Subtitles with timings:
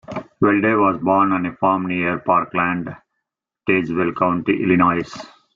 [0.41, 2.87] Velde was born on a farm near Parkland,
[3.69, 5.07] Tazewell County, Illinois.